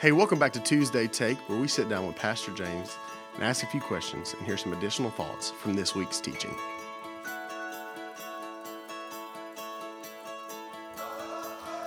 [0.00, 2.96] Hey, welcome back to Tuesday Take, where we sit down with Pastor James
[3.34, 6.54] and ask a few questions and hear some additional thoughts from this week's teaching.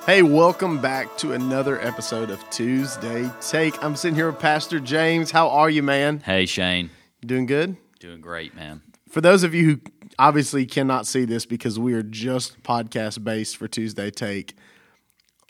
[0.05, 3.81] Hey, welcome back to another episode of Tuesday Take.
[3.83, 5.31] I'm sitting here with Pastor James.
[5.31, 6.19] How are you, man?
[6.21, 6.89] Hey Shane,
[7.21, 7.77] You doing good?
[7.99, 8.81] doing great, man.
[9.09, 9.79] For those of you who
[10.17, 14.55] obviously cannot see this because we are just podcast based for Tuesday Take,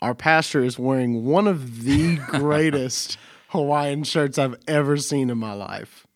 [0.02, 3.16] our pastor is wearing one of the greatest
[3.48, 6.06] Hawaiian shirts I've ever seen in my life.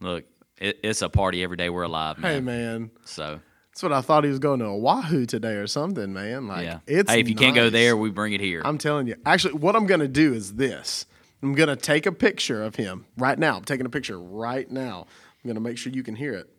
[0.00, 0.24] Look,
[0.58, 2.32] it, it's a party every day we're alive, man.
[2.32, 2.90] Hey, man.
[3.04, 6.48] So That's what I thought he was going to Oahu today or something, man.
[6.48, 8.62] Like, yeah, it's hey, if you can't go there, we bring it here.
[8.64, 9.14] I'm telling you.
[9.24, 11.06] Actually, what I'm going to do is this.
[11.42, 13.56] I'm going to take a picture of him right now.
[13.56, 15.06] I'm taking a picture right now.
[15.08, 16.50] I'm going to make sure you can hear it.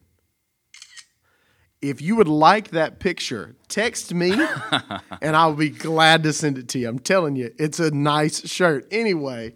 [1.81, 4.33] If you would like that picture, text me
[5.21, 6.87] and I'll be glad to send it to you.
[6.87, 8.87] I'm telling you, it's a nice shirt.
[8.91, 9.53] Anyway,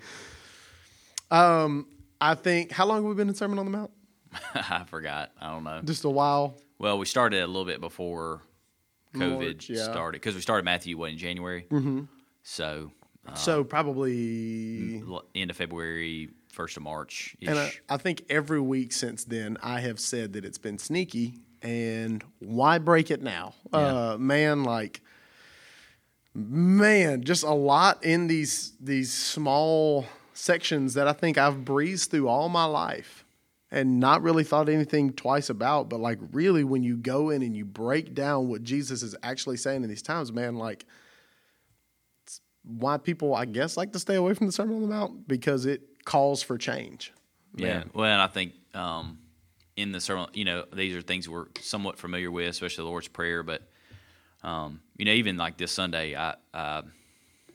[1.30, 1.88] um,
[2.20, 3.92] I think, how long have we been in Sermon on the Mount?
[4.56, 5.32] I forgot.
[5.40, 5.82] I don't know.
[5.84, 6.58] Just a while.
[6.80, 8.42] Well, we started a little bit before
[9.14, 9.84] COVID March, yeah.
[9.84, 11.68] started because we started Matthew what in January.
[11.70, 12.04] Mm-hmm.
[12.44, 12.92] So
[13.34, 17.36] so probably end of February, first of March.
[17.46, 21.40] And I, I think every week since then, I have said that it's been sneaky,
[21.66, 23.54] and why break it now?
[23.74, 25.02] Uh, man, like,
[26.34, 32.28] man, just a lot in these these small sections that I think I've breezed through
[32.28, 33.26] all my life
[33.72, 35.90] and not really thought anything twice about.
[35.90, 39.58] But like, really, when you go in and you break down what Jesus is actually
[39.58, 40.86] saying in these times, man, like.
[42.68, 45.68] Why people, I guess, like to stay away from the Sermon on the Mount because
[45.68, 47.14] it calls for change.
[47.56, 47.84] Yeah.
[47.94, 49.20] Well, and I think um,
[49.76, 53.08] in the sermon, you know, these are things we're somewhat familiar with, especially the Lord's
[53.08, 53.44] Prayer.
[53.44, 53.62] But
[54.44, 56.84] um, you know, even like this Sunday, I, uh,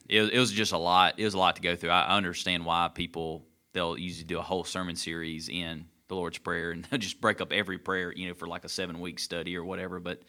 [0.09, 1.15] it, it was just a lot.
[1.19, 1.91] It was a lot to go through.
[1.91, 6.73] I understand why people they'll usually do a whole sermon series in the Lord's Prayer
[6.73, 9.57] and they'll just break up every prayer, you know, for like a seven week study
[9.57, 10.01] or whatever.
[10.01, 10.23] But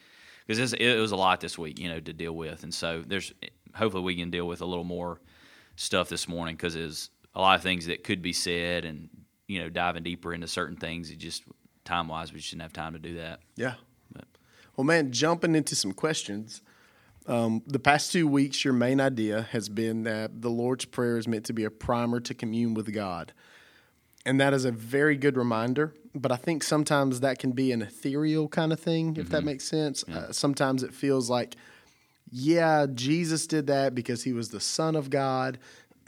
[0.47, 3.33] because it was a lot this week, you know, to deal with, and so there's
[3.75, 5.19] hopefully we can deal with a little more
[5.75, 9.09] stuff this morning because there's a lot of things that could be said and
[9.47, 11.09] you know diving deeper into certain things.
[11.09, 11.43] It just
[11.85, 13.39] time wise we just didn't have time to do that.
[13.55, 13.75] Yeah.
[14.75, 16.61] Well, man, jumping into some questions.
[17.27, 21.27] Um, the past two weeks, your main idea has been that the Lord's Prayer is
[21.27, 23.33] meant to be a primer to commune with God.
[24.25, 25.93] And that is a very good reminder.
[26.15, 29.65] But I think sometimes that can be an ethereal kind of thing, if that makes
[29.65, 30.03] sense.
[30.03, 31.55] Uh, sometimes it feels like,
[32.31, 35.59] yeah, Jesus did that because he was the Son of God.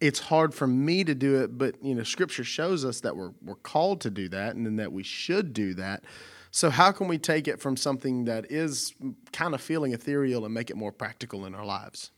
[0.00, 3.32] it's hard for me to do it, but you know, Scripture shows us that we're
[3.42, 6.04] we're called to do that, and then that we should do that.
[6.50, 8.94] So, how can we take it from something that is
[9.32, 12.10] kind of feeling ethereal and make it more practical in our lives?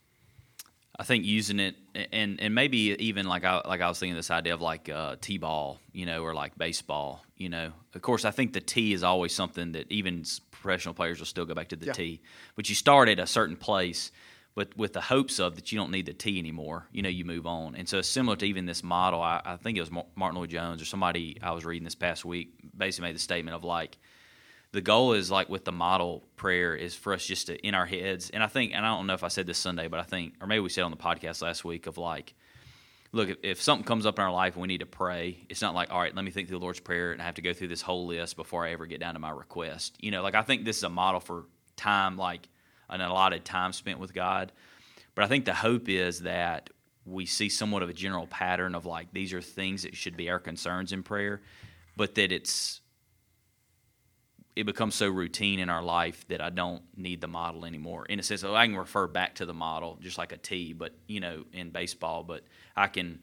[1.00, 1.76] I think using it
[2.12, 5.14] and and maybe even like I like I was thinking this idea of like uh,
[5.20, 7.72] t-ball, you know, or like baseball, you know.
[7.94, 11.44] Of course, I think the T is always something that even professional players will still
[11.44, 11.92] go back to the Yeah.
[11.92, 12.20] tee.
[12.56, 14.10] But you start at a certain place,
[14.58, 16.88] but with the hopes of that you don't need the tee anymore.
[16.90, 19.22] You know, you move on, and so similar to even this model.
[19.22, 22.54] I, I think it was Martyn Lloyd-Jones or somebody I was reading this past week
[22.76, 23.98] basically made the statement of like
[24.72, 27.86] the goal is like with the model prayer is for us just to in our
[27.86, 30.02] heads and i think and i don't know if i said this sunday but i
[30.02, 32.34] think or maybe we said on the podcast last week of like
[33.12, 35.62] look if, if something comes up in our life and we need to pray it's
[35.62, 37.42] not like all right let me think through the lord's prayer and i have to
[37.42, 40.22] go through this whole list before i ever get down to my request you know
[40.22, 42.46] like i think this is a model for time like
[42.90, 44.52] an allotted time spent with god
[45.14, 46.70] but i think the hope is that
[47.04, 50.28] we see somewhat of a general pattern of like these are things that should be
[50.28, 51.40] our concerns in prayer
[51.96, 52.80] but that it's
[54.58, 58.06] it becomes so routine in our life that I don't need the model anymore.
[58.06, 60.94] In a sense, I can refer back to the model just like a T, but
[61.06, 62.24] you know, in baseball.
[62.24, 62.42] But
[62.74, 63.20] I can,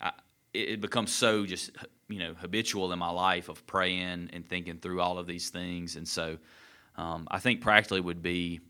[0.00, 0.12] I,
[0.54, 1.70] it it becomes so just
[2.08, 5.96] you know habitual in my life of praying and thinking through all of these things,
[5.96, 6.38] and so
[6.96, 8.60] um, I think practically would be.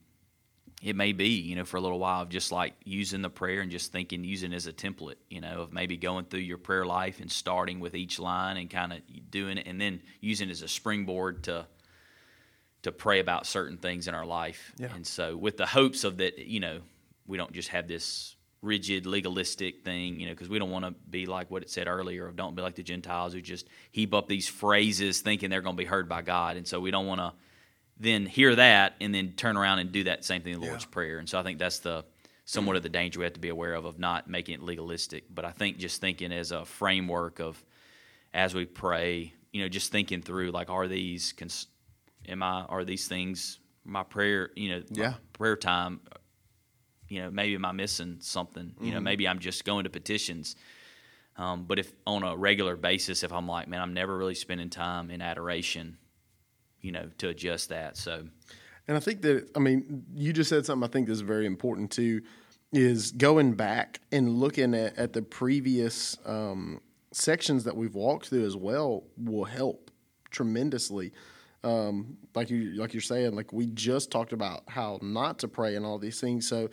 [0.82, 3.60] It may be, you know, for a little while of just like using the prayer
[3.60, 6.56] and just thinking, using it as a template, you know, of maybe going through your
[6.56, 9.00] prayer life and starting with each line and kind of
[9.30, 11.66] doing it, and then using it as a springboard to
[12.82, 14.72] to pray about certain things in our life.
[14.78, 14.88] Yeah.
[14.94, 16.80] And so with the hopes of that, you know,
[17.26, 20.92] we don't just have this rigid legalistic thing, you know, because we don't want to
[21.10, 24.14] be like what it said earlier of don't be like the Gentiles who just heap
[24.14, 26.56] up these phrases thinking they're going to be heard by God.
[26.56, 27.32] And so we don't want to
[28.00, 30.86] then hear that and then turn around and do that same thing in the Lord's
[30.86, 31.18] Prayer.
[31.18, 32.04] And so I think that's the
[32.46, 35.24] somewhat of the danger we have to be aware of of not making it legalistic.
[35.32, 37.62] But I think just thinking as a framework of
[38.34, 41.66] as we pray, you know, just thinking through like, are these, cons-
[42.28, 45.14] am I, are these things, my prayer, you know, Yeah.
[45.32, 46.00] prayer time,
[47.08, 48.72] You know, maybe am I missing something?
[48.80, 50.54] You know, maybe I'm just going to petitions.
[51.36, 54.70] Um, but if on a regular basis, if I'm like, man, I'm never really spending
[54.70, 55.98] time in adoration,
[56.80, 57.96] you know, to adjust that.
[57.96, 58.24] So,
[58.88, 61.92] And I think that, I mean, you just said something I think is very important
[61.92, 62.22] too,
[62.72, 66.80] is going back and looking at, at the previous um,
[67.12, 69.90] sections that we've walked through as well will help
[70.30, 71.12] tremendously.
[71.62, 75.76] Um, like you, like you're saying, like we just talked about how not to pray
[75.76, 76.48] and all these things.
[76.48, 76.68] So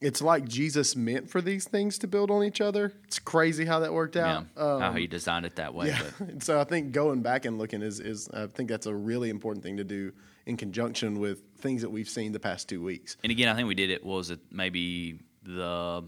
[0.00, 2.92] it's like Jesus meant for these things to build on each other.
[3.04, 4.46] It's crazy how that worked yeah, out.
[4.56, 5.88] how um, he designed it that way.
[5.88, 6.02] Yeah.
[6.40, 9.62] So I think going back and looking is, is I think that's a really important
[9.62, 10.12] thing to do
[10.46, 13.16] in conjunction with things that we've seen the past two weeks.
[13.22, 14.04] and again, I think we did it.
[14.04, 16.04] Was it maybe the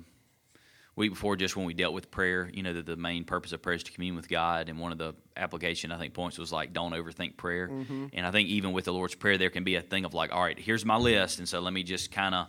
[0.96, 2.50] week before, just when we dealt with prayer?
[2.52, 4.92] You know, that the main purpose of prayer is to commune with God, and one
[4.92, 7.68] of the application I think points was like, don't overthink prayer.
[7.68, 8.06] Mm-hmm.
[8.14, 10.32] And I think even with the Lord's prayer, there can be a thing of like,
[10.32, 12.48] all right, here's my list, and so let me just kind of,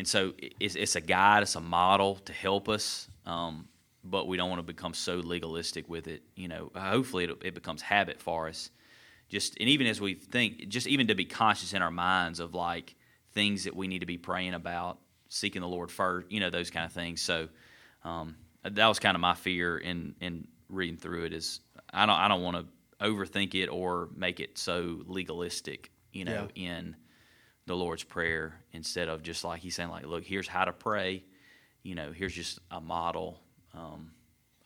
[0.00, 3.06] and so it's, it's a guide, it's a model to help us.
[3.26, 3.68] Um,
[4.02, 6.22] but we don't want to become so legalistic with it.
[6.34, 8.70] You know, hopefully it, it becomes habit for us.
[9.28, 12.54] Just and even as we think, just even to be conscious in our minds of
[12.54, 12.96] like
[13.32, 16.32] things that we need to be praying about, seeking the Lord first.
[16.32, 17.20] You know, those kind of things.
[17.20, 17.48] So
[18.02, 21.34] um, that was kind of my fear in in reading through it.
[21.34, 21.60] Is
[21.92, 25.90] I don't I don't want to overthink it or make it so legalistic.
[26.14, 26.96] You know, in
[27.70, 31.22] the Lord's prayer instead of just like he's saying like, look, here's how to pray.
[31.84, 33.40] You know, here's just a model.
[33.74, 34.10] Um,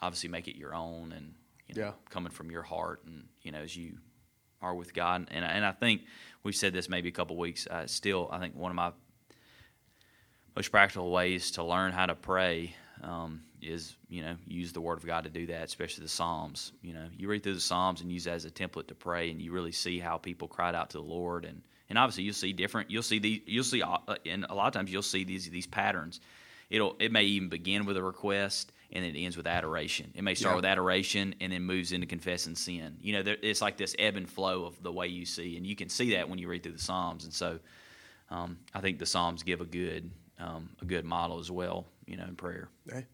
[0.00, 1.34] obviously, make it your own and
[1.68, 1.92] you know, Yeah.
[2.10, 3.98] coming from your heart and you know as you
[4.62, 5.28] are with God.
[5.30, 6.02] And and I think
[6.42, 7.66] we've said this maybe a couple weeks.
[7.66, 8.92] Uh, still, I think one of my
[10.56, 14.98] most practical ways to learn how to pray um, is you know use the Word
[14.98, 16.72] of God to do that, especially the Psalms.
[16.82, 19.30] You know, you read through the Psalms and use that as a template to pray,
[19.30, 22.34] and you really see how people cried out to the Lord, and and obviously you'll
[22.34, 22.90] see different.
[22.90, 25.66] You'll see the you'll see uh, and a lot of times you'll see these these
[25.66, 26.20] patterns.
[26.70, 30.12] It'll it may even begin with a request and it ends with adoration.
[30.14, 30.56] It may start Yeah.
[30.56, 32.96] with adoration and then moves into confessing sin.
[33.00, 35.66] You know, there, it's like this ebb and flow of the way you see, and
[35.66, 37.24] you can see that when you read through the Psalms.
[37.24, 37.58] And so,
[38.30, 41.86] um, I think the Psalms give a good um, a good model as well.
[42.06, 42.68] You know, in prayer.
[42.88, 43.06] Okay.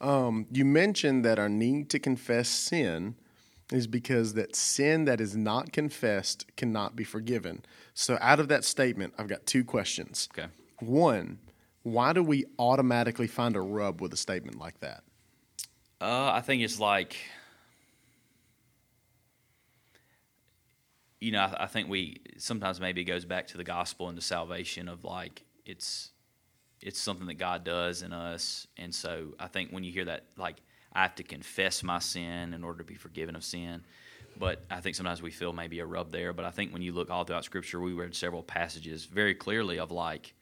[0.00, 3.14] Um, you mentioned that our need to confess sin
[3.72, 7.64] is because that sin that is not confessed cannot be forgiven.
[7.94, 10.28] So, out of that statement, I've got two questions.
[10.36, 10.48] Okay.
[10.80, 11.38] One,
[11.82, 15.02] why do we automatically find a rub with a statement like that?
[16.00, 17.16] Uh, I think it's like,
[21.20, 24.16] you know, I, I think we sometimes maybe it goes back to the gospel and
[24.16, 26.10] the salvation of like it's
[26.82, 30.24] it's something that God does in us, and so I think when you hear that,
[30.36, 30.56] like
[30.96, 33.84] I have to confess my sin in order to be forgiven of sin.
[34.38, 36.32] But I think sometimes we feel maybe a rub there.
[36.32, 39.78] But I think when you look all throughout Scripture, we read several passages very clearly
[39.78, 40.34] of like,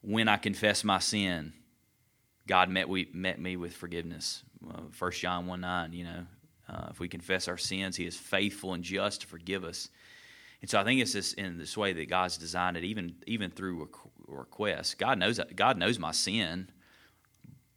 [0.00, 1.52] when I confess my sin,
[2.46, 4.42] God met we met me with forgiveness.
[4.90, 6.26] First John one nine, you know,
[6.68, 9.88] uh, if we confess our sins, He is faithful and just to forgive us.
[10.60, 13.50] And so I think it's this in this way that God's designed it, even even
[13.50, 14.94] through requ- requests.
[14.94, 16.68] God knows God knows my sin,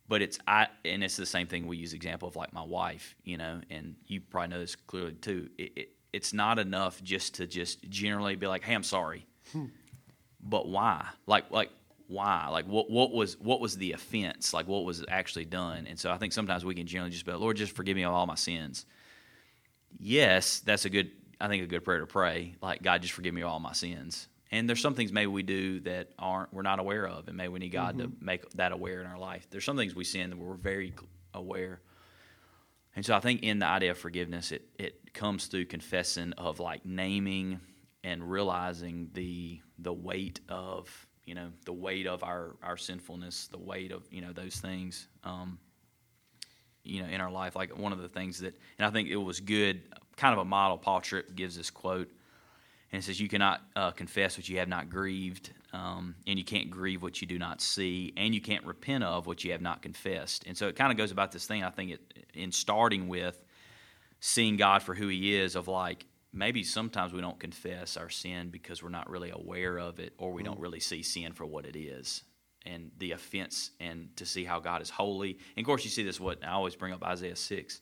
[0.07, 3.15] but it's I and it's the same thing we use example of like my wife,
[3.23, 5.49] you know, and you probably know this clearly too.
[5.57, 9.65] It, it, it's not enough just to just generally be like, hey, I'm sorry, hmm.
[10.41, 11.05] but why?
[11.25, 11.71] Like like
[12.07, 12.47] why?
[12.49, 14.53] Like what what was what was the offense?
[14.53, 15.87] Like what was actually done?
[15.87, 18.03] And so I think sometimes we can generally just be like, Lord, just forgive me
[18.03, 18.85] of all my sins.
[19.97, 22.55] Yes, that's a good I think a good prayer to pray.
[22.61, 24.27] Like God, just forgive me of all my sins.
[24.55, 27.49] And there's some things maybe we do that aren't we're not aware of, and maybe
[27.49, 29.45] we need God to make that aware in our life.
[29.49, 30.93] There's some things we sin that we're very
[31.33, 31.81] aware.
[32.95, 36.61] And so I think in the idea of forgiveness, it it comes through confessing of
[36.61, 37.59] like naming
[38.05, 40.89] and realizing the the weight of
[41.25, 45.09] you know the weight of our our sinfulness, the weight of you know those things.
[45.25, 45.59] Um,
[46.85, 49.15] you know, in our life, like one of the things that, and I think it
[49.17, 49.81] was good,
[50.15, 50.77] kind of a model.
[50.77, 52.09] Paul Tripp gives this quote,
[52.91, 56.45] and it says, "You cannot uh, confess what you have not grieved, um, and you
[56.45, 59.61] can't grieve what you do not see, and you can't repent of what you have
[59.61, 61.63] not confessed." And so it kind of goes about this thing.
[61.63, 63.43] I think it in starting with
[64.19, 68.49] seeing God for who He is, of like maybe sometimes we don't confess our sin
[68.49, 71.65] because we're not really aware of it, or we don't really see sin for what
[71.65, 72.23] it is
[72.65, 75.37] and the offense and to see how God is holy.
[75.55, 76.19] And of course, you see this.
[76.19, 77.81] What I always bring up Isaiah six.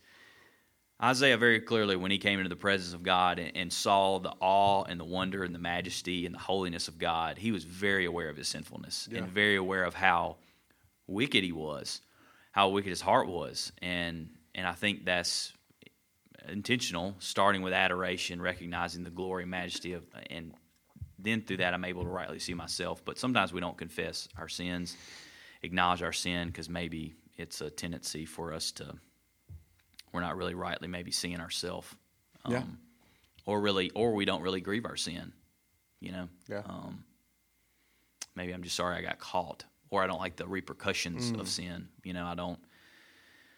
[1.03, 4.33] Isaiah very clearly, when he came into the presence of God and, and saw the
[4.39, 8.05] awe and the wonder and the majesty and the holiness of God, he was very
[8.05, 9.19] aware of his sinfulness Yeah.
[9.19, 10.37] and very aware of how
[11.05, 12.01] wicked he was,
[12.53, 15.51] how wicked his heart was, and and I think that's
[16.47, 20.53] intentional, starting with adoration, recognizing the glory and majesty of and
[21.19, 23.03] then through that I'm able to rightly see myself.
[23.03, 24.95] But sometimes we don't confess our sins,
[25.63, 28.93] acknowledge our sin because maybe it's a tendency for us to
[30.13, 31.87] we're not really rightly maybe seeing ourselves.
[32.45, 32.63] Um, Yeah.
[33.45, 35.33] Or really, or we don't really grieve our sin.
[35.99, 36.29] You know.
[36.47, 36.61] Yeah.
[36.65, 37.03] Um,
[38.35, 41.39] maybe I'm just sorry I got caught, or I don't like the repercussions Mm.
[41.39, 41.89] of sin.
[42.03, 42.59] You know, I don't.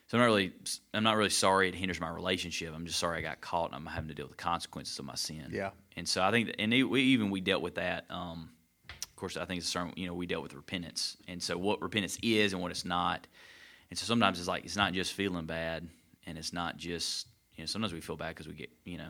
[0.08, 0.54] So I'm not really,
[0.94, 2.72] I'm not really sorry it hinders my relationship.
[2.76, 5.06] I'm just sorry I got caught and I'm having to deal with the consequences of
[5.06, 5.50] my sin.
[5.52, 5.72] Yeah.
[5.98, 8.06] And so I think, and it, we, even we dealt with that.
[8.12, 8.52] Um,
[8.92, 11.58] of course, I think it's a certain, you know, we dealt with repentance, and so
[11.58, 13.26] what repentance is and what it's not.
[13.90, 15.88] And so sometimes it's like it's not just feeling bad,
[16.26, 19.10] and it's not just, you know, sometimes we feel bad because we get, you know,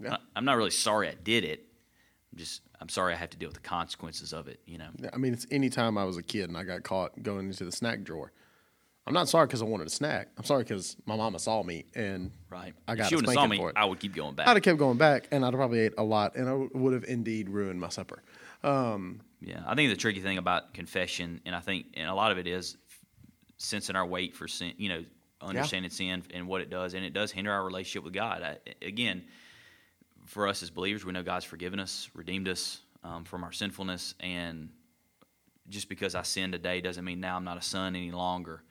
[0.00, 0.16] Yeah.
[0.36, 1.64] I'm not really sorry I did it.
[2.32, 4.60] I'm just, I'm sorry I have to deal with the consequences of it.
[4.66, 4.88] You know.
[5.12, 7.64] I mean, it's any time I was a kid and I got caught going into
[7.64, 8.32] the snack drawer.
[9.06, 10.28] I'm not sorry because I wanted a snack.
[10.38, 12.72] I'm sorry because my mama saw me and Right.
[12.86, 13.76] I if got she a wouldn't have saw me, for it.
[13.76, 14.46] I would keep going back.
[14.46, 16.92] I'd have kept going back and I'd have probably ate a lot and I would
[16.94, 18.22] have indeed ruined my supper.
[18.62, 22.30] Um, Yeah, I think the tricky thing about confession, and I think, and a lot
[22.30, 22.76] of it is
[23.56, 24.74] sensing our weight for sin.
[24.76, 25.04] You know,
[25.42, 28.42] understanding sin and what it does, and it does hinder our relationship with God.
[28.42, 29.24] I, again,
[30.26, 34.14] for us as believers, we know God's forgiven us, redeemed us um, from our sinfulness,
[34.20, 34.70] and
[35.68, 38.62] just because I sin today doesn't mean now I'm not a son any longer.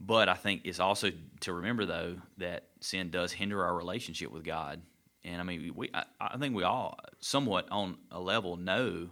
[0.00, 4.44] But I think it's also to remember though that sin does hinder our relationship with
[4.44, 4.82] God,
[5.24, 9.10] and I mean we I, I think we all somewhat on a level know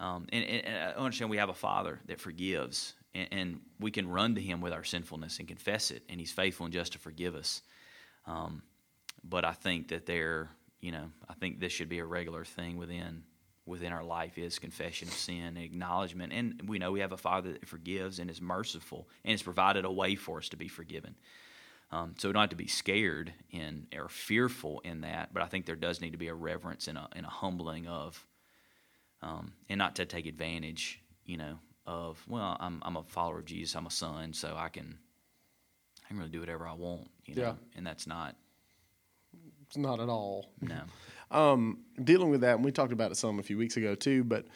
[0.00, 3.90] um, and, and, and I understand we have a Father that forgives, and, and we
[3.90, 6.92] can run to Him with our sinfulness and confess it, and He's faithful and just
[6.92, 7.62] to forgive us.
[8.26, 8.62] Um,
[9.24, 12.76] but I think that there, you know, I think this should be a regular thing
[12.76, 13.24] within
[13.66, 17.18] within our life is confession of sin and acknowledgement, and we know we have a
[17.18, 20.68] Father that forgives and is merciful and has provided a way for us to be
[20.68, 21.14] forgiven.
[21.90, 25.46] Um, so we don't have to be scared in or fearful in that, but I
[25.46, 28.26] think there does need to be a reverence and a, and a humbling of
[29.22, 33.46] um, and not to take advantage, you know, of well, I'm I'm a follower of
[33.46, 34.98] Jesus, I'm a son, so I can
[36.04, 37.54] I can really do whatever I want, you know, Yeah.
[37.76, 38.36] and that's not
[39.66, 40.50] it's not at all.
[40.60, 40.80] no.
[41.30, 44.24] Um, dealing with that, and we talked about it some a few weeks ago too,
[44.24, 44.46] but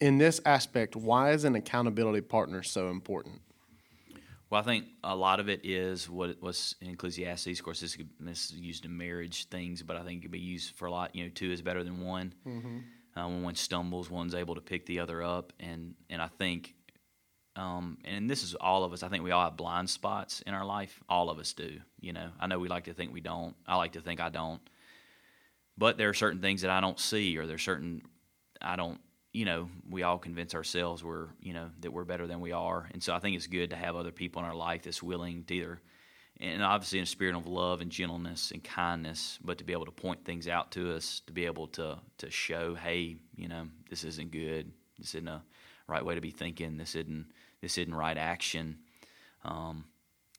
[0.00, 3.40] in this aspect, why is an accountability partner so important?
[4.48, 7.58] Well, I think a lot of it is what was in Ecclesiastes.
[7.58, 10.38] Of course, this, this is used in marriage things, but I think it could be
[10.40, 11.14] used for a lot.
[11.14, 12.34] You know, two is better than one.
[13.16, 16.74] Uh, when one stumbles, one's able to pick the other up, and and I think,
[17.56, 19.02] um, and this is all of us.
[19.02, 20.98] I think we all have blind spots in our life.
[21.08, 21.78] All of us do.
[22.00, 23.54] You know, I know we like to think we don't.
[23.66, 24.62] I like to think I don't.
[25.76, 28.02] But there are certain things that I don't see, or there's certain
[28.60, 29.00] I don't.
[29.34, 32.88] You know, we all convince ourselves we're you know that we're better than we are,
[32.92, 35.44] and so I think it's good to have other people in our life that's willing
[35.44, 35.82] to either,
[36.40, 39.84] and obviously in a spirit of love and gentleness and kindness, but to be able
[39.84, 43.68] to point things out to us, to be able to to show, hey, you know,
[43.90, 45.42] this isn't good, this isn't a
[45.86, 47.26] right way to be thinking, this isn't
[47.60, 48.78] this isn't right action,
[49.44, 49.84] um,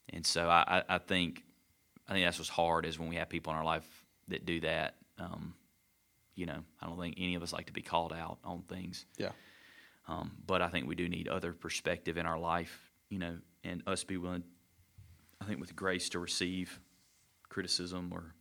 [0.09, 1.43] and so I, I, I think
[2.07, 3.87] I think that's what's hard is when we have people in our life
[4.27, 4.95] that do that.
[5.19, 5.53] Um,
[6.35, 9.05] you know, I don't think any of us like to be called out on things.
[9.17, 9.31] Yeah.
[10.07, 13.83] Um, but I think we do need other perspective in our life, you know, and
[13.87, 14.43] us be willing,
[15.43, 16.79] I think, with grace to receive
[17.49, 18.33] criticism or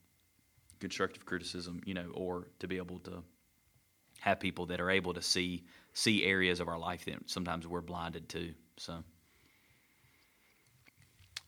[0.81, 3.23] constructive criticism, you know, or to be able to
[4.21, 7.81] have people that are able to see see areas of our life that sometimes we're
[7.81, 8.55] blinded to.
[8.77, 9.03] So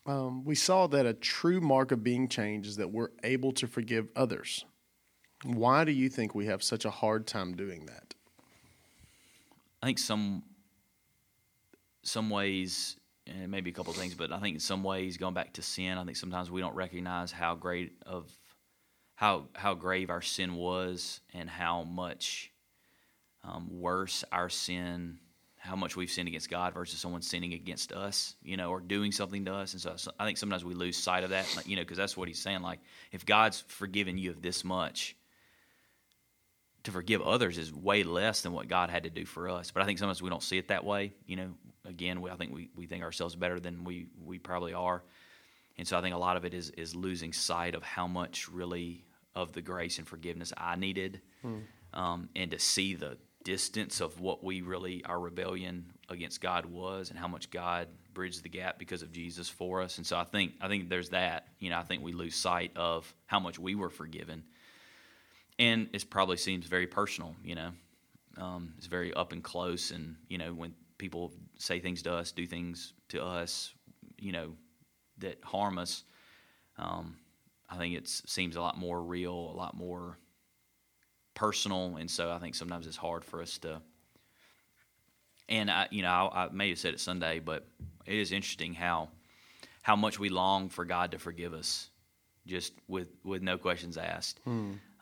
[0.06, 3.66] Um, we saw that a true mark of being changed is that we're able to
[3.66, 4.66] forgive others.
[5.44, 8.14] Why do you think we have such a hard time doing that?
[9.82, 10.42] I think some
[12.02, 15.34] some ways, and maybe a couple of things, but I think in some ways, going
[15.34, 18.30] back to sin, I think sometimes we don't recognize how great of
[19.14, 22.50] how how grave our sin was, and how much
[23.44, 25.18] um, worse our sin,
[25.56, 29.12] how much we've sinned against God versus someone sinning against us, you know, or doing
[29.12, 29.72] something to us.
[29.72, 32.28] And so, I think sometimes we lose sight of that, you know, because that's what
[32.28, 32.62] he's saying.
[32.62, 32.80] Like,
[33.12, 35.16] if God's forgiven you of this much,
[36.84, 39.70] to forgive others is way less than what God had to do for us.
[39.70, 41.14] But I think sometimes we don't see it that way.
[41.26, 41.50] You know,
[41.84, 45.02] again, we, I think we, we think ourselves better than we, we probably are.
[45.76, 48.48] And so I think a lot of it is, is losing sight of how much
[48.48, 51.20] really of the grace and forgiveness I needed
[51.92, 57.10] um, and to see the distance of what we really, our rebellion against God was
[57.10, 59.98] and how much God bridged the gap because of Jesus for us.
[59.98, 62.70] And so I think, I think there's that, you know, I think we lose sight
[62.76, 64.44] of how much we were forgiven
[65.58, 67.34] and it probably seems very personal.
[67.44, 67.70] You know,
[68.36, 70.74] um, it's very up and close, and you know when
[71.04, 73.75] people say things to us, do things to us,
[74.18, 74.54] you know,
[75.18, 76.02] that harm us.
[76.78, 77.18] Um,
[77.68, 80.16] I think it seems a lot more real, a lot more
[81.34, 83.82] personal, and so I think sometimes it's hard for us to.
[85.46, 87.66] And I, you know, I, I may have said it Sunday, but
[88.06, 89.11] it is interesting how
[89.82, 91.90] how much we long for God to forgive us,
[92.46, 94.40] just with with no questions asked.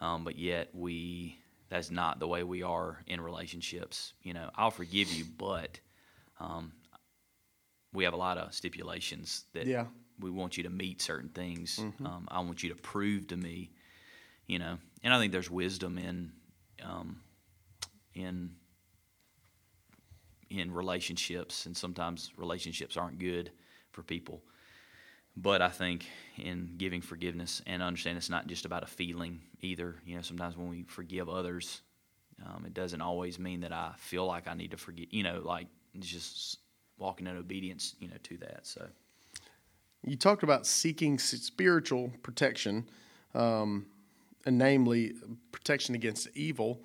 [0.00, 4.14] Um, but yet we that's not the way we are in relationships.
[4.24, 5.78] You know, I'll forgive you, but
[6.42, 6.72] um,
[7.92, 9.86] we have a lot of stipulations that Yeah.
[10.18, 11.78] we want you to meet certain things.
[12.04, 13.70] Um, I want you to prove to me,
[14.46, 16.32] you know, and I think there's wisdom in
[16.82, 17.20] um,
[18.14, 18.56] in
[20.50, 23.50] in relationships, and sometimes relationships aren't good
[23.90, 24.42] for people.
[25.34, 26.04] But I think
[26.36, 29.96] in giving forgiveness and understand it's not just about a feeling either.
[30.04, 31.80] You know, sometimes when we forgive others,
[32.44, 35.06] um, it doesn't always mean that I feel like I need to forgive.
[35.10, 35.68] You know, like
[36.00, 36.58] just
[36.98, 37.94] walking in obedience.
[38.00, 38.66] You know, to that.
[38.66, 38.86] So
[40.04, 42.88] You talked about seeking spiritual protection,
[43.34, 43.86] um,
[44.46, 45.14] and namely
[45.52, 46.80] protection against evil.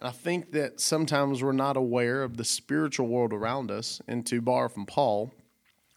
[0.00, 4.00] And I think that sometimes we're not aware of the spiritual world around us.
[4.06, 5.32] And to borrow from Paul,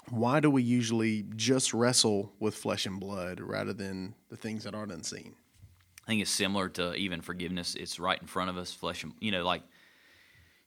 [0.10, 4.74] why do we usually just wrestle with flesh and blood rather than the things that
[4.74, 5.36] aren't unseen?
[6.06, 7.75] I think it's similar to even forgiveness.
[7.75, 9.63] It's right in front of us, flesh and you know, like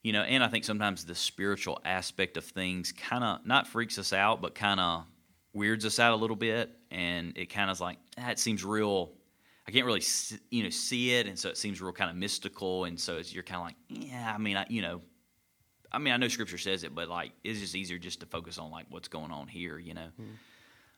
[0.02, 3.98] you know, and I think sometimes the spiritual aspect of things kind of not freaks
[3.98, 5.04] us out, but kind of
[5.52, 9.12] weirds us out a little bit, and it kind of is like that seems real.
[9.68, 12.16] I can't really s- you know see it, and so it seems real kind of
[12.16, 13.76] mystical, and so it's, you're kind of like,
[14.08, 15.02] yeah, I mean, I, you know,
[15.92, 18.58] I mean, I know Scripture says it, but like it's just easier just to focus
[18.58, 20.08] on like what's going on here, you know.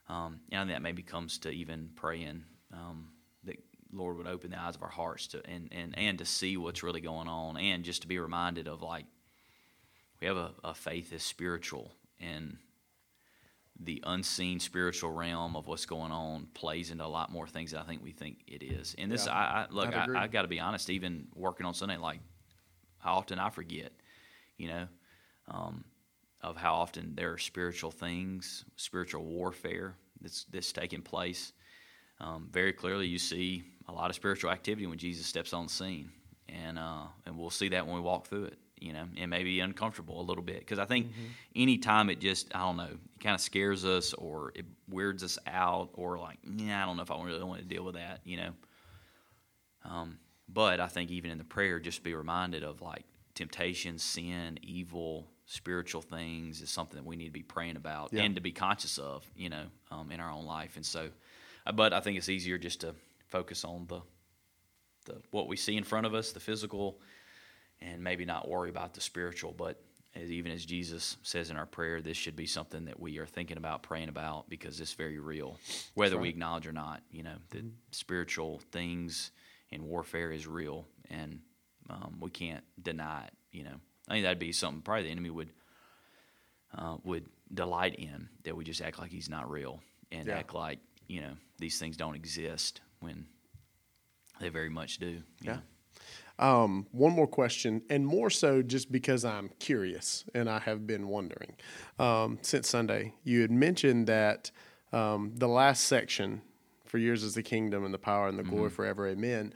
[0.08, 3.08] Um, and that maybe comes to even praying um,
[3.44, 3.56] that
[3.92, 6.82] Lord would open the eyes of our hearts to and, and, and to see what's
[6.82, 9.04] really going on, and just to be reminded of like
[10.20, 12.56] we have a, a faith is spiritual, and
[13.78, 17.80] the unseen spiritual realm of what's going on plays into a lot more things than
[17.80, 18.94] I think we think it is.
[18.98, 20.06] And this, Yeah, I, I look, I.
[20.22, 20.90] I got to be honest.
[20.90, 22.20] Even working on Sunday, like
[22.98, 23.92] how often I forget,
[24.56, 24.86] you know,
[25.48, 25.84] um,
[26.40, 31.52] of how often there are spiritual things, spiritual warfare that's that's taking place.
[32.22, 35.72] Um, very clearly, you see a lot of spiritual activity when Jesus steps on the
[35.72, 36.10] scene,
[36.48, 38.58] and uh, and we'll see that when we walk through it.
[38.80, 41.06] You know, and maybe uncomfortable a little bit because I think
[41.54, 45.22] any time it just I don't know, it kind of scares us or it weirds
[45.22, 47.94] us out or like yeah I don't know if I really want to deal with
[47.94, 48.22] that.
[48.24, 48.50] You know,
[49.84, 53.04] um, but I think even in the prayer, just be reminded of like
[53.34, 58.22] temptation, sin, evil, spiritual things is something that we need to be praying about Yeah.
[58.22, 60.76] and to be conscious of, you know, um, in our own life.
[60.76, 61.08] And so,
[61.74, 62.94] but I think it's easier just to
[63.28, 64.00] focus on the,
[65.06, 66.98] the what we see in front of us, the physical,
[67.80, 69.52] and maybe not worry about the spiritual.
[69.56, 69.80] But
[70.14, 73.26] as, even as Jesus says in our prayer, this should be something that we are
[73.26, 75.58] thinking about, praying about, because it's very real,
[75.94, 77.02] whether we acknowledge or not.
[77.10, 79.30] You know, that spiritual things
[79.70, 81.40] and warfare is real, and
[81.88, 83.32] um, we can't deny it.
[83.52, 83.74] You know,
[84.08, 85.50] I think that'd be something probably the enemy would
[86.76, 90.38] uh, would delight in that we just act like he's not real and Yeah.
[90.38, 93.26] act like you know these things don't exist when
[94.40, 95.22] they very much do.
[95.40, 95.52] Yeah.
[95.52, 95.60] know.
[96.38, 101.08] Um, one more question, and more so just because I'm curious and I have been
[101.08, 101.54] wondering
[101.98, 103.14] um, since Sunday.
[103.22, 104.50] You had mentioned that
[104.92, 106.42] um, the last section,
[106.84, 109.54] for yours is the kingdom and the power and the glory forever, amen.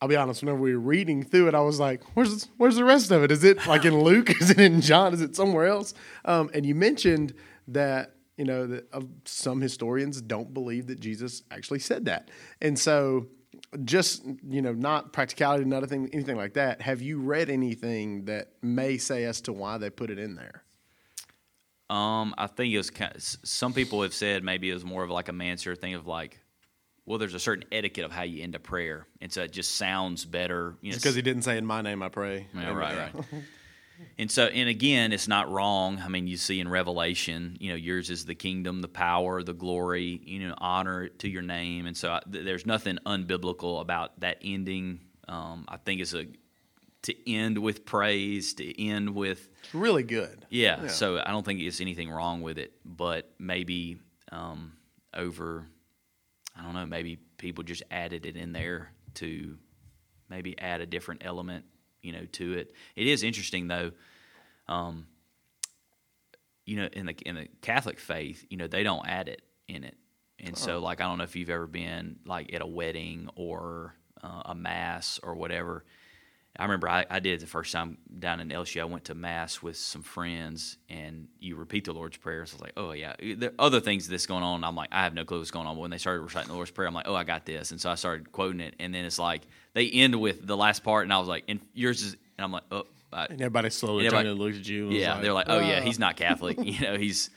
[0.00, 0.42] I'll be honest.
[0.42, 3.30] Whenever we were reading through it, I was like, "Where's where's the rest of it?
[3.30, 4.30] Is it like in Luke?
[4.40, 5.14] Is it in John?
[5.14, 5.94] Is it somewhere else?"
[6.24, 7.32] Um, and you mentioned
[7.68, 12.78] that you know that uh, some historians don't believe that Jesus actually said that, and
[12.78, 13.28] so
[13.84, 16.80] just you know, not practicality, not anything, anything like that.
[16.82, 20.62] Have you read anything that may say as to why they put it in there?
[21.88, 25.04] Um, I think it was kind of, some people have said maybe it was more
[25.04, 26.40] of like a Mansur thing of like,
[27.04, 29.76] well, there's a certain etiquette of how you end a prayer, and so it just
[29.76, 30.76] sounds better.
[30.80, 33.24] You know, Because he didn't say, "In my name, I pray." Yeah, right, right.
[34.18, 36.00] And so, and again, it's not wrong.
[36.02, 39.52] I mean, you see in Revelation, you know, yours is the kingdom, the power, the
[39.52, 41.86] glory, you know, honor to your name.
[41.86, 45.00] And so, I, th- there's nothing unbiblical about that ending.
[45.28, 46.26] Um, I think it's a
[47.02, 50.44] to end with praise, to end with It's really good.
[50.50, 50.88] yeah, Yeah.
[50.88, 53.98] So I don't think it's anything wrong with it, but maybe
[54.32, 54.72] um,
[55.14, 55.66] over,
[56.58, 59.56] I don't know, maybe people just added it in there to
[60.28, 61.64] maybe add a different element,
[62.02, 62.72] you know, to it.
[62.94, 63.92] It is interesting though.
[64.68, 65.06] Um,
[66.64, 69.84] you know, in the in the Catholic faith, you know, they don't add it in
[69.84, 69.96] it,
[70.38, 73.94] and so like I don't know if you've ever been like at a wedding or
[74.22, 75.84] uh, a mass or whatever.
[76.58, 78.80] I remember I, I did the first time down in LSU.
[78.80, 82.44] I went to mass with some friends, and you repeat the Lord's Prayer.
[82.46, 83.14] So I was like, oh yeah.
[83.36, 84.64] There are other things that's going on.
[84.64, 85.74] I'm like, I have no clue what's going on.
[85.76, 87.70] But when they started reciting the Lord's Prayer, I'm like, oh, I got this.
[87.72, 89.42] And so I started quoting it, and then it's like
[89.74, 92.52] they end with the last part, and I was like, and yours is, and I'm
[92.52, 92.84] like, oh.
[93.12, 94.90] I, And everybody slowly And turned everybody- and looked at you.
[94.90, 96.58] yeah, they're like, oh yeah, "Ah." he's not Catholic.
[96.62, 97.30] you know, he's,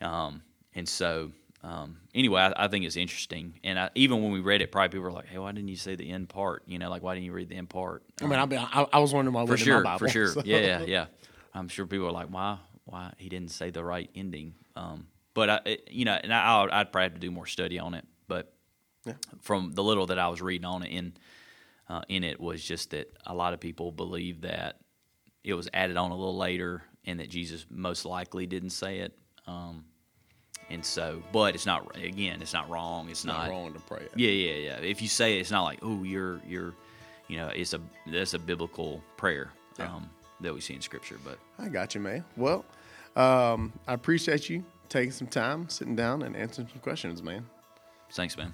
[0.00, 0.42] um,
[0.74, 1.30] and so
[1.68, 3.58] um, anyway, I, I think it's interesting.
[3.64, 5.74] And I, even when we read it, probably people were like, hey, why didn't you
[5.76, 6.62] say the end part?
[6.66, 8.04] You know, like why didn't you read the end part?
[8.22, 9.98] I mean, I, mean, I, I was wondering why for sure, Bible.
[9.98, 10.42] for sure, so.
[10.44, 11.06] yeah, yeah, yeah.
[11.52, 14.54] I'm sure people are like, why, why he didn't say the right ending?
[14.76, 17.46] Um, but I, it- you know, and I, I'd, I'd probably have to do more
[17.46, 18.04] study on it.
[18.28, 18.52] But
[19.04, 19.14] Yeah.
[19.42, 21.14] from the little that I was reading on it in
[21.88, 24.78] uh, in it was just that a lot of people believe that
[25.44, 29.16] it was added on a little later, and that Jesus most likely didn't say it.
[29.46, 29.84] Um,
[30.70, 33.08] and so, but it's not again, it's not wrong.
[33.08, 34.08] It's Not not, wrong to pray.
[34.16, 34.76] yeah, yeah, yeah.
[34.78, 36.74] If you say it, it's not like, oh, you're, you're,
[37.28, 39.94] you know, it's a that's a biblical prayer Yeah.
[39.94, 41.18] um, that we see in Scripture.
[41.24, 42.24] But I got you, man.
[42.36, 42.64] Well,
[43.14, 47.46] um, I appreciate you taking some time, sitting down, and answering some questions, man.
[48.12, 48.52] thanks, man.